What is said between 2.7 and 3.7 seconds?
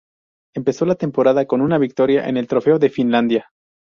de Finlandia.